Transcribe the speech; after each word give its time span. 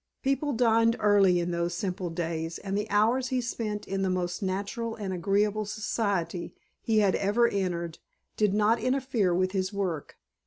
People 0.23 0.53
dined 0.53 0.95
early 0.99 1.39
in 1.39 1.51
those 1.51 1.75
simple 1.75 2.09
days 2.09 2.57
and 2.57 2.75
the 2.75 2.89
hours 2.89 3.27
he 3.27 3.39
spent 3.39 3.87
in 3.87 4.01
the 4.01 4.09
most 4.09 4.41
natural 4.41 4.95
and 4.95 5.13
agreeable 5.13 5.63
society 5.65 6.55
he 6.81 6.97
had 6.97 7.13
ever 7.13 7.47
entered 7.47 7.99
did 8.35 8.51
not 8.51 8.79
interfere 8.79 9.31
with 9.31 9.51
his 9.51 9.71
work. 9.71 10.17